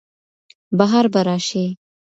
[0.77, 1.65] بهار به راشي.